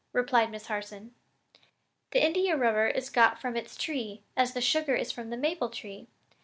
[0.13, 1.13] replied Miss Harson.
[2.09, 5.69] "The India rubber is got from its tree as the sugar is from the maple
[5.69, 6.07] tree.